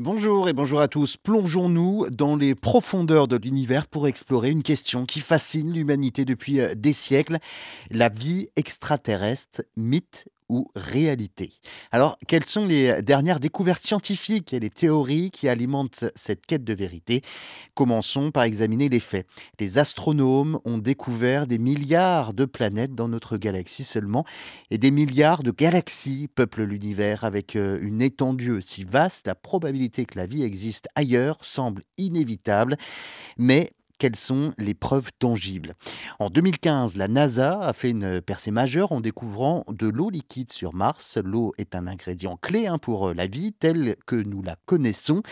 [0.00, 1.16] Bonjour et bonjour à tous.
[1.16, 6.74] Plongeons-nous dans les profondeurs de l'univers pour explorer une question qui fascine l'humanité depuis euh,
[6.74, 7.38] des siècles,
[7.92, 11.52] la vie extraterrestre, mythe ou réalité.
[11.90, 16.74] Alors, quelles sont les dernières découvertes scientifiques et les théories qui alimentent cette quête de
[16.74, 17.22] vérité?
[17.74, 19.26] Commençons par examiner les faits.
[19.58, 24.24] Les astronomes ont découvert des milliards de planètes dans notre galaxie seulement,
[24.70, 29.26] et des milliards de galaxies peuplent l'univers avec euh, une étendue aussi vaste.
[29.26, 32.76] La probabilité que la vie existe ailleurs semble inévitable,
[33.38, 35.74] mais quelles sont les preuves tangibles
[36.18, 40.74] En 2015, la NASA a fait une percée majeure en découvrant de l'eau liquide sur
[40.74, 41.18] Mars.
[41.22, 45.22] L'eau est un ingrédient clé hein, pour euh, la vie telle que nous la connaissons.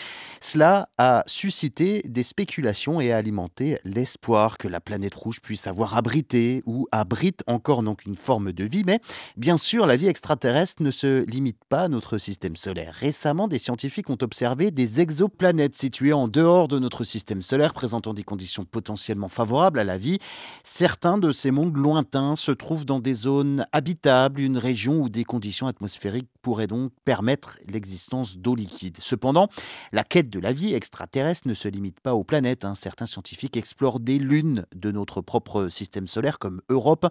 [0.40, 5.96] Cela a suscité des spéculations et a alimenté l'espoir que la planète rouge puisse avoir
[5.96, 8.84] abrité ou abrite encore donc une forme de vie.
[8.86, 9.00] Mais
[9.36, 12.94] bien sûr, la vie extraterrestre ne se limite pas à notre système solaire.
[12.94, 18.14] Récemment, des scientifiques ont observé des exoplanètes situées en dehors de notre système solaire présentant
[18.14, 20.18] des conditions potentiellement favorables à la vie,
[20.64, 25.24] certains de ces mondes lointains se trouvent dans des zones habitables, une région où des
[25.24, 28.98] conditions atmosphériques pourraient donc permettre l'existence d'eau liquide.
[29.00, 29.48] Cependant,
[29.92, 32.64] la quête de la vie extraterrestre ne se limite pas aux planètes.
[32.64, 32.74] Hein.
[32.74, 37.06] Certains scientifiques explorent des lunes de notre propre système solaire, comme Europe,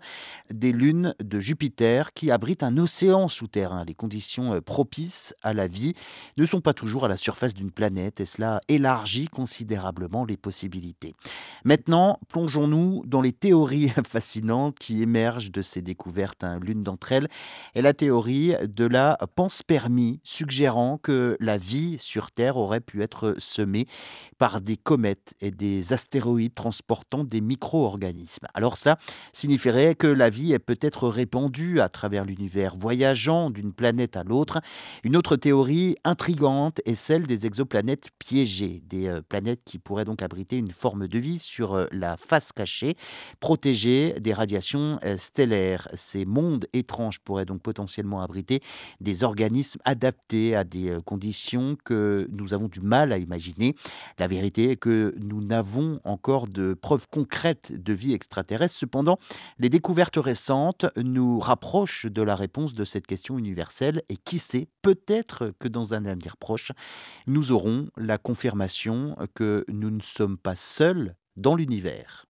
[0.53, 3.85] des lunes de Jupiter qui abritent un océan souterrain.
[3.85, 5.93] Les conditions euh, propices à la vie
[6.37, 11.15] ne sont pas toujours à la surface d'une planète et cela élargit considérablement les possibilités.
[11.63, 16.43] Maintenant, plongeons-nous dans les théories fascinantes qui émergent de ces découvertes.
[16.43, 16.59] Hein.
[16.61, 17.29] L'une d'entre elles
[17.75, 23.35] est la théorie de la panspermie, suggérant que la vie sur Terre aurait pu être
[23.37, 23.87] semée
[24.37, 28.47] par des comètes et des astéroïdes transportant des micro-organismes.
[28.53, 28.97] Alors ça
[29.33, 34.61] signifierait que la vie est peut-être répandue à travers l'univers, voyageant d'une planète à l'autre.
[35.03, 40.21] Une autre théorie intrigante est celle des exoplanètes piégées, des euh, planètes qui pourraient donc
[40.21, 42.95] abriter une forme de vie sur euh, la face cachée,
[43.39, 45.87] protégée des radiations euh, stellaires.
[45.93, 48.61] Ces mondes étranges pourraient donc potentiellement abriter
[48.99, 53.75] des organismes adaptés à des euh, conditions que nous avons du mal à imaginer.
[54.17, 58.75] La vérité est que nous n'avons encore de preuves concrètes de vie extraterrestre.
[58.75, 59.19] Cependant,
[59.59, 64.67] les découvertes récentes nous rapprochent de la réponse de cette question universelle et qui sait,
[64.81, 66.71] peut-être que dans un avenir proche,
[67.27, 72.25] nous aurons la confirmation que nous ne sommes pas seuls dans l'univers.